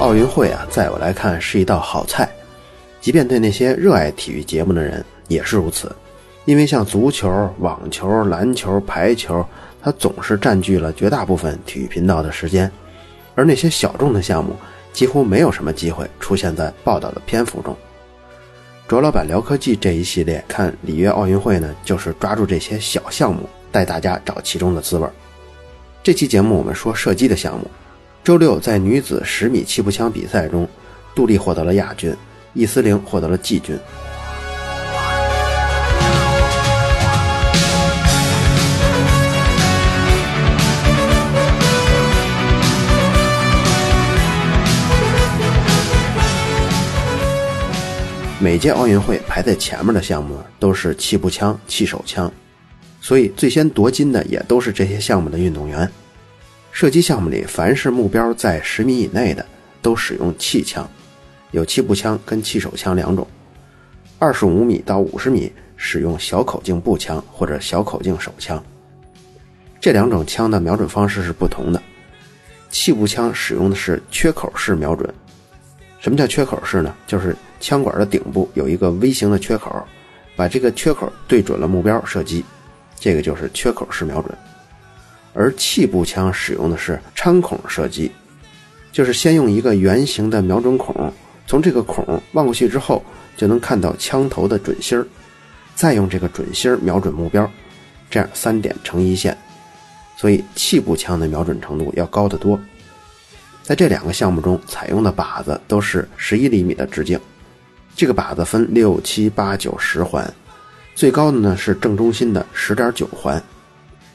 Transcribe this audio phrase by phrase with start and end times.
[0.00, 2.26] 奥运会啊，在我来看是一道好菜，
[3.02, 5.94] 即便对那些热爱体育节目的人也是如此。
[6.46, 7.28] 因为像足球、
[7.58, 9.44] 网球、篮球、排球，
[9.82, 12.70] 它总是占据了绝大部分体育频道的时间，
[13.34, 14.56] 而那些小众的项目
[14.90, 17.76] 几乎没有什么机会出现在报道的篇幅中。
[18.88, 25.06] 卓老板聊科技这一系列看里约奥运会呢，就是抓住这些小项目，带大家找其中的滋味。
[26.02, 27.70] 这期节目我们说射击的项目。
[28.22, 30.68] 周六在女子十米气步枪比赛中，
[31.14, 32.14] 杜丽获得了亚军，
[32.52, 33.76] 易思玲获得了季军。
[48.38, 52.30] 每届奥运会排在前面的项目都是气步枪、气手枪，
[53.00, 55.90] 所以最先夺金的也都是这些项目的运动员。
[56.72, 59.44] 射击项目里，凡是目标在十米以内的，
[59.82, 60.88] 都使用气枪，
[61.50, 63.26] 有气步枪跟气手枪两种。
[64.18, 68.62] 二十五米到五十米使用小口径步枪或者小口径手枪。
[69.80, 71.82] 这两种枪的瞄准方式是不同的。
[72.70, 75.12] 气步枪使用的是缺口式瞄准。
[75.98, 76.94] 什么叫缺口式呢？
[77.06, 79.84] 就是枪管的顶部有一个 V 型的缺口，
[80.36, 82.44] 把这个缺口对准了目标射击，
[82.98, 84.34] 这个就是缺口式瞄准。
[85.32, 88.10] 而气步枪使用的是穿孔射击，
[88.92, 91.12] 就是先用一个圆形的瞄准孔，
[91.46, 93.02] 从这个孔望过去之后，
[93.36, 95.06] 就能看到枪头的准心儿，
[95.74, 97.48] 再用这个准心儿瞄准目标，
[98.10, 99.36] 这样三点成一线，
[100.16, 102.58] 所以气步枪的瞄准程度要高得多。
[103.62, 107.18] 在这两个项目中，采用的靶子都是十一厘米的直径。
[107.94, 110.28] 这个靶子分六七八九十环，
[110.94, 113.40] 最高的呢是正中心的十点九环。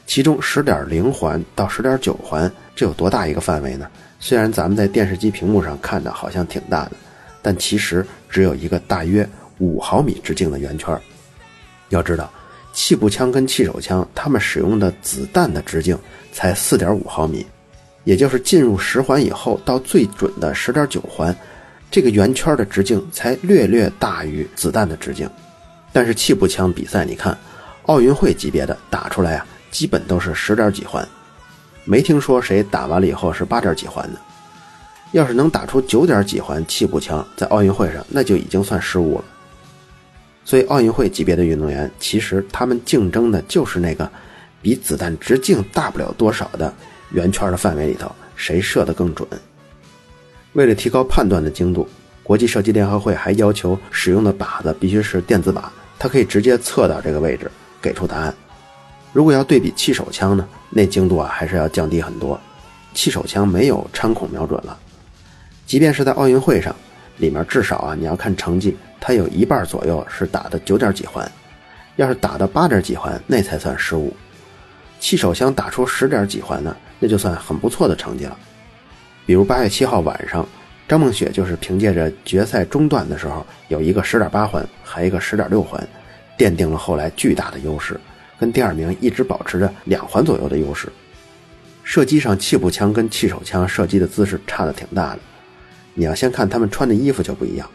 [0.06, 3.86] 其中十点零环到十点九环，这有多大一个范围呢？
[4.18, 6.92] 虽然咱们在电视机屏幕上看的好像挺大的，
[7.42, 10.98] 但其实只有一个大约五毫米直径的圆圈。
[11.90, 12.32] 要知道，
[12.72, 15.98] 气步枪跟气手枪，它们使用的子弹的直径
[16.32, 17.44] 才四点五毫米。
[18.04, 21.36] 也就是进入十环以后，到最准的十点九环，
[21.90, 25.28] 这个圆圈的直径才略略大于子弹的直径。
[25.92, 27.36] 但是气步枪比赛，你看，
[27.86, 31.06] 奥运会级别的打出来啊，基本都是十点几环，
[31.84, 34.18] 没听说谁打完了以后是八点几环的。
[35.12, 39.24] 要是能打出九点几环气步枪，在奥运会上那就已经算失误了。
[40.46, 44.10] 所以奥运会级别的运动员，其实他们竞争的就是那个
[44.62, 46.72] 比子弹直径大不了多少的。
[47.10, 49.28] 圆圈的范围里头，谁射得更准？
[50.54, 51.86] 为了提高判断的精度，
[52.22, 55.64] 国际射击联合会还要求使用的靶子必须是电子靶，
[55.98, 57.50] 它可以直接测到这个位置，
[57.82, 58.34] 给出答案。
[59.16, 62.38] 如果要对比气手枪呢，那精度啊还是要降低很多。
[62.92, 64.76] 气手枪没有穿孔瞄准了，
[65.64, 66.76] 即便是在奥运会上，
[67.16, 71.26] 里面至少啊你要看成绩，它有一半左右是打的九点几环，
[71.96, 74.14] 要是打到八点几环，那才算失误。
[75.00, 76.76] 气手枪打出十点几环呢？
[76.98, 78.36] 那就算很不错的成绩了。
[79.24, 80.46] 比如八月七号晚上，
[80.86, 85.82] 张梦雪就是凭借着决赛中段的时候有一个十点八环，还一个十点六环，
[86.36, 87.98] 奠定了后来巨大的优势，
[88.38, 90.88] 跟第二名一直保持着两环左右的优势。
[91.82, 95.20] 射击上，气步枪跟气手枪射击的姿势差的挺大的。
[95.94, 97.70] 你要先看他们穿的衣服就不一样。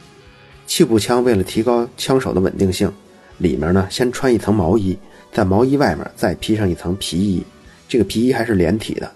[0.68, 2.92] 气步枪为了提高枪手的稳定性，
[3.38, 4.98] 里面呢先穿一层毛衣，
[5.32, 7.44] 在毛衣外面再披上一层皮衣。
[7.88, 9.12] 这个皮衣还是连体的，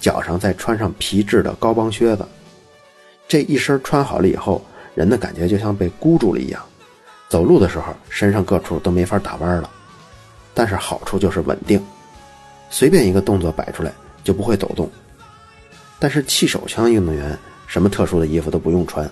[0.00, 2.24] 脚上再穿上皮质的高帮靴子，
[3.26, 4.64] 这一身穿好了以后，
[4.94, 6.60] 人的感觉就像被箍住了一样，
[7.28, 9.70] 走路的时候身上各处都没法打弯了。
[10.54, 11.84] 但是好处就是稳定，
[12.70, 13.92] 随便一个动作摆出来
[14.22, 14.88] 就不会抖动。
[15.98, 19.10] 但是气手枪运动员什么特殊的衣服都不用穿，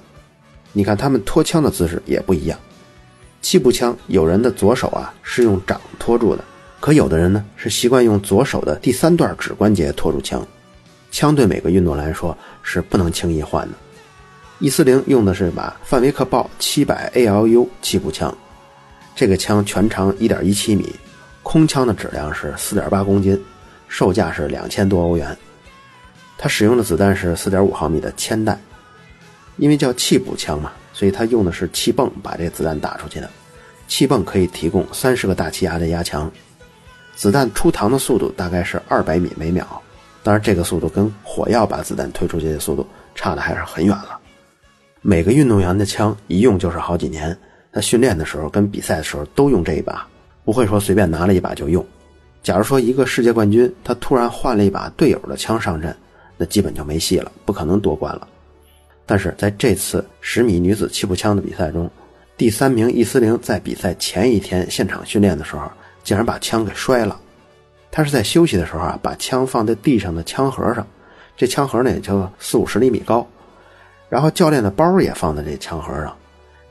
[0.72, 2.58] 你看他们托枪的姿势也不一样。
[3.40, 6.44] 气步枪有人的左手啊是用掌托住的。
[6.78, 10.44] 可有的人呢是习惯用左手的第三段指关节托住枪，
[11.12, 13.74] 枪对每个运动来说是不能轻易换的。
[14.58, 18.36] 易思玲用的是把范维克豹七百 ALU 气步枪，
[19.14, 20.92] 这个枪全长一点一七米，
[21.42, 23.40] 空枪的质量是四点八公斤，
[23.88, 25.36] 售价是两千多欧元。
[26.38, 28.58] 它使用的子弹是四点五毫米的铅弹，
[29.56, 33.30] 因为叫气步枪嘛，所以它用的是气泵把这子弹打出去的。
[33.86, 36.30] 气泵可以提供三十个大气压的压强。
[37.14, 39.82] 子弹出膛的速度大概是二百米每秒，
[40.22, 44.18] 当然这个速度跟火药把子弹推出去的速度差的还是很远了。
[45.02, 47.36] 每个运动员的枪一用就是好几年，
[47.70, 50.08] 他训练的时候跟比赛的时候都用这一把，
[50.44, 51.84] 不会说随便拿了一把就用。
[52.42, 55.96] 假如说一个世界冠军他突然换了一把队友的枪上阵，
[56.36, 58.26] 那基本就没戏了，不可能夺冠了。
[59.06, 61.90] 但是在这次十米女子气步枪的比赛中，
[62.36, 65.70] 第三名易思玲在比赛前一天现场训练的时候，
[66.02, 67.20] 竟然把枪给摔了。
[67.90, 70.86] 她是在休息的时候啊，把枪放在地上的枪盒上，
[71.36, 73.26] 这枪盒呢也就四五十厘米高，
[74.08, 76.16] 然后教练的包也放在这枪盒上，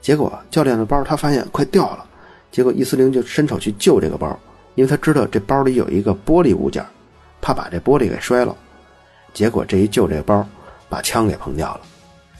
[0.01, 2.05] 结果教练的包他发现快掉了，
[2.51, 4.37] 结果易思玲就伸手去救这个包，
[4.75, 6.85] 因为他知道这包里有一个玻璃物件，
[7.41, 8.55] 怕把这玻璃给摔了，
[9.33, 10.45] 结果这一救这包，
[10.89, 11.81] 把枪给碰掉了。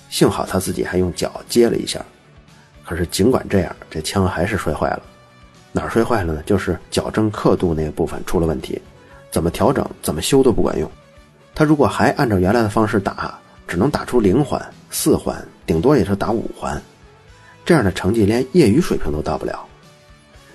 [0.10, 2.04] 幸好他自己还用脚接了一下，
[2.84, 5.02] 可是尽管这样，这枪还是摔坏了。
[5.72, 6.44] 哪儿摔坏了呢？
[6.46, 8.82] 就是矫正刻度那个部分出了问题，
[9.32, 10.92] 怎么调整、怎么修都不管用。
[11.56, 16.82] 他如果还按照原来的方式打，只能打出零环、四环，顶多也是打五环，
[17.64, 19.66] 这样的成绩连业余水平都到不了。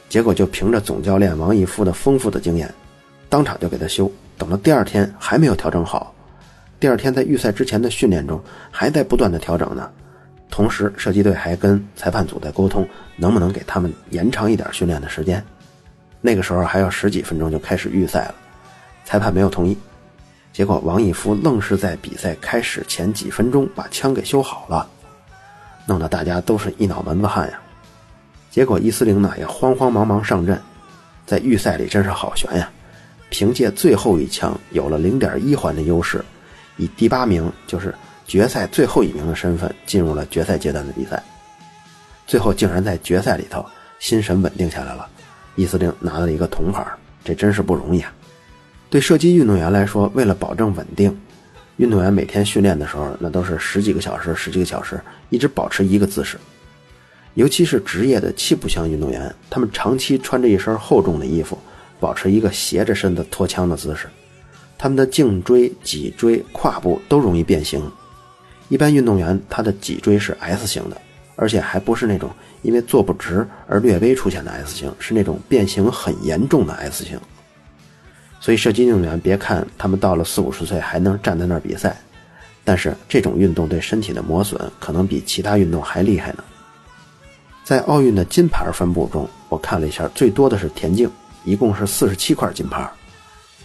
[0.08, 2.73] 结果就凭着总教练王义夫的丰富的经验，
[3.29, 4.11] 当场就给他修。
[4.38, 6.14] 等到第二天还没有调整好。
[6.79, 9.91] 第二天在预赛之前的训练中，还在不断的调整呢。
[10.50, 12.87] 同时，射击队还跟裁判组在沟通，
[13.17, 15.43] 能不能给他们延长一点训练的时间。
[16.20, 18.35] 那个时候还要十几分钟就开始预赛了，
[19.05, 19.76] 裁判没有同意。
[20.52, 24.88] 结果王义夫愣是在比赛开始前几分钟把枪给修好了，
[25.87, 27.61] 弄得大家都是一脑门子汗呀。
[28.56, 30.58] 结果易思玲呢也慌慌忙忙上阵，
[31.26, 32.67] 在预赛里真是好悬呀，
[33.29, 36.25] 凭借最后一枪有了零点一环的优势。
[36.79, 37.94] 以第八名，就是
[38.26, 41.23] 决赛最后一名的身份进入了决赛阶段的比赛，
[42.26, 43.62] 最后竟然在决赛里头
[43.99, 45.06] 心神稳定下来了，
[45.55, 46.82] 易司令拿了一个铜牌，
[47.23, 48.11] 这真是不容易啊！
[48.88, 51.14] 对射击运动员来说，为了保证稳定，
[51.76, 54.99] 运动员每天训练的时候，那都是十几个小时、十几个小时，
[55.29, 56.38] 一直保持一个姿势。
[57.37, 61.56] 尤其是职业的气步枪运动员，他们长期穿着一身厚重的衣服，
[62.00, 64.09] 保持一个斜着身子托枪的姿势。
[64.79, 67.81] 他们的颈椎、脊椎、胯部都容易变形。
[68.71, 70.97] 一般运动员他的脊椎是 S 型的，
[71.37, 72.31] 而且还不是那种
[72.62, 77.21] 因为坐不直而略微出现的 S 型，是那种变形很严重的 S 型。
[78.41, 82.00] 所以射击运动员别看他们到了四五十岁还能站在那儿比赛，
[82.65, 86.44] 但是这种运动对身体的磨损可能比其他运动还厉害呢。
[87.66, 91.10] 在奥运的金牌分布中，我看了一下，最多的是田径，
[91.42, 92.88] 一共是四十七块金牌。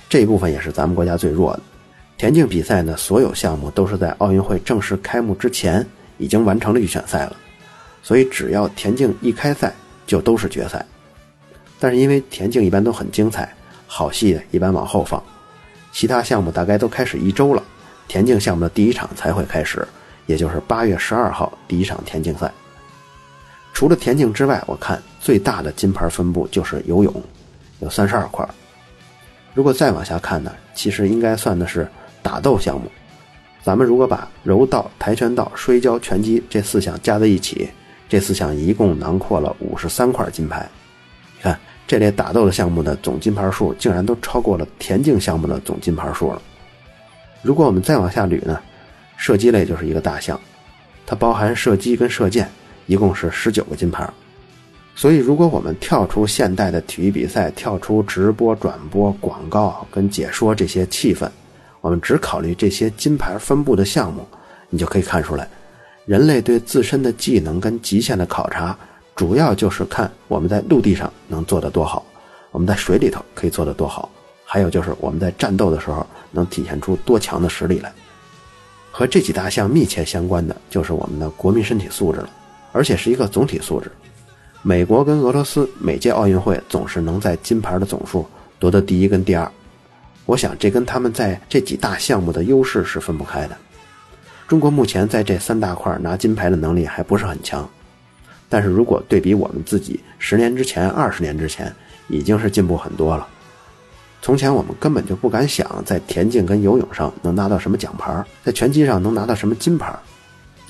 [0.10, 1.60] 这一部分也是咱们国家最弱的。
[2.18, 5.86] 田径比赛呢，所有项目都是在奥运会正式开幕之前
[6.18, 7.36] 已经完成了预选赛了，
[8.02, 9.72] 所以只要田径一开赛
[10.08, 10.84] 就都是决赛。
[11.80, 13.54] 但是因为田径一般都很精彩，
[13.86, 15.24] 好戏一般往后放，
[15.92, 17.62] 其他项目大概都开始一周了，
[18.08, 19.88] 田径项目的第一场才会开始，
[20.26, 22.52] 也就是八月十二号第一场田径赛。
[23.82, 27.12] 除了田径之外，我看最大的金牌分布就是游泳，
[27.80, 28.48] 有三十二块。
[29.56, 31.90] 如果再往下看呢，其实应该算的是
[32.22, 32.92] 打斗项目。
[33.64, 37.72] 咱们如果把柔道、跆拳道、摔跤、拳击这四项加在一起，
[38.08, 40.70] 这四项一共囊括了五十三块金牌。
[41.38, 46.40] 你看，这类打斗的项目的总金牌数竟然都超过了田径项目的总金牌数了。
[47.42, 48.62] 如果我们再往下捋呢，
[49.18, 50.40] 射击类就是一个大项，
[51.04, 52.48] 它包含射击跟射箭，
[52.88, 54.10] 一共是十九个金牌。
[54.94, 61.28] 所以，如果我们跳出现代的体育比赛，跳出直播、转播、广告跟解说这些气氛，
[61.80, 64.28] 我们只考虑这些金牌分布的项目，
[64.70, 65.48] 你就可以看出来，
[66.06, 68.78] 人类对自身的技能跟极限的考察，
[69.16, 72.06] 主要就是看我们在陆地上能做得多好，
[72.52, 74.12] 我们在水里头可以做得多好，
[74.46, 77.92] 还有就是我们在战斗的时候能体现出多强的实力来。
[78.92, 82.30] 和这几大项密切相关的，就是我们的国民身体素质了，
[82.72, 83.92] 而且是一个总体素质。
[84.62, 88.28] 美国跟俄罗斯每届奥运会总是能在金牌的总数
[88.60, 89.52] 夺得第一跟第二，
[90.26, 93.58] 我想这跟他们在这几大项目的优势是分不开的。
[94.48, 97.68] 中国目前在这三大块拿金牌的能力还不是很强，
[98.50, 101.74] 但是如果对比我们自己十年之前、二十年之前，
[102.08, 103.28] 已经是进步很多了。
[104.22, 109.92] 从前我们根本就不敢想在田径跟游泳上能拿到什么奖牌，在拳击上能拿到什么金牌，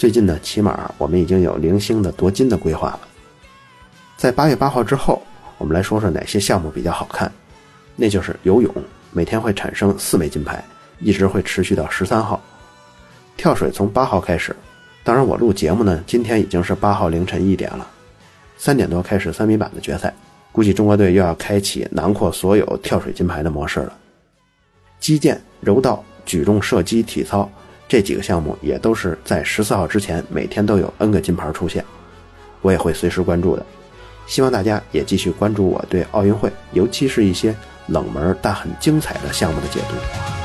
[0.01, 3.01] 最近呢，起码我们已经有零星的夺金的规划了。
[4.17, 5.21] 在八月八号之后，
[5.59, 7.31] 我们来说说哪些项目比较好看。
[7.95, 8.73] 那就是游泳，
[9.11, 10.65] 每天会产生四枚金牌，
[11.01, 12.41] 一直会持续到十三号。
[13.37, 14.55] 跳水从八号开始，
[15.03, 17.87] 当然我录节目呢，今天已经是八号凌晨一点了，
[18.57, 20.11] 三点多开始三米板的决赛，
[20.51, 23.95] 估计中国队又要开启囊括所有跳水金牌的模式了。
[24.99, 27.47] 击剑、柔道、举重、射击、体操
[27.91, 31.83] 这几个项目也都是在十四号之前每天都有 N 个金牌出现，
[32.61, 33.65] 我也会随时关注的。
[34.25, 37.53] 希望大家也继续关注我对奥运会，尤其是一些
[37.87, 40.40] 冷门但很精彩的项目的解读。